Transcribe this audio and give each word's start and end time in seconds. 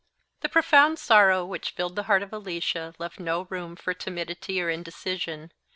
The 0.39 0.49
profound 0.49 0.97
sorrow 0.97 1.45
which 1.45 1.69
filled 1.69 1.95
the 1.95 2.01
heart 2.09 2.23
of 2.23 2.33
Alicia 2.33 2.95
left 2.97 3.19
no 3.19 3.43
room 3.51 3.75
for 3.75 3.93
timidity 3.93 4.59
or 4.59 4.67
indecision. 4.67 5.51